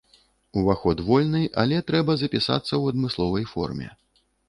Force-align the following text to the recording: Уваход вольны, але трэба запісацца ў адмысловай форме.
Уваход 0.61 1.03
вольны, 1.09 1.43
але 1.65 1.83
трэба 1.91 2.17
запісацца 2.25 2.67
ў 2.81 2.97
адмысловай 2.97 3.51
форме. 3.55 3.97